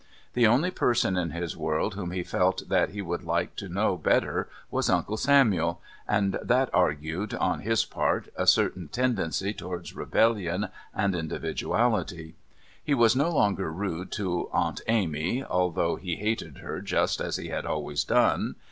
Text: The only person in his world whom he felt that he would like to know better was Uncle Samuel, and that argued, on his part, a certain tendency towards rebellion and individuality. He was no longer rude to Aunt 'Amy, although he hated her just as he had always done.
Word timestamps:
The 0.33 0.47
only 0.47 0.71
person 0.71 1.15
in 1.15 1.29
his 1.29 1.55
world 1.55 1.93
whom 1.93 2.09
he 2.09 2.23
felt 2.23 2.69
that 2.69 2.89
he 2.89 3.03
would 3.03 3.23
like 3.23 3.55
to 3.57 3.69
know 3.69 3.97
better 3.97 4.49
was 4.71 4.89
Uncle 4.89 5.15
Samuel, 5.15 5.79
and 6.07 6.39
that 6.41 6.71
argued, 6.73 7.35
on 7.35 7.59
his 7.59 7.85
part, 7.85 8.29
a 8.35 8.47
certain 8.47 8.87
tendency 8.87 9.53
towards 9.53 9.95
rebellion 9.95 10.69
and 10.91 11.13
individuality. 11.13 12.33
He 12.83 12.95
was 12.95 13.15
no 13.15 13.29
longer 13.29 13.71
rude 13.71 14.11
to 14.13 14.49
Aunt 14.51 14.81
'Amy, 14.87 15.43
although 15.43 15.97
he 15.97 16.15
hated 16.15 16.57
her 16.57 16.81
just 16.81 17.21
as 17.21 17.35
he 17.37 17.49
had 17.49 17.67
always 17.67 18.03
done. 18.03 18.55